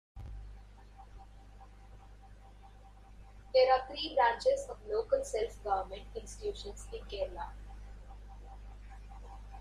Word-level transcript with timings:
There 3.53 3.71
are 3.71 3.87
three 3.87 4.15
branches 4.15 4.65
of 4.67 4.77
local 4.87 5.23
self-government 5.23 6.07
institutions 6.15 6.87
in 6.91 7.05
Kerala. 7.05 7.51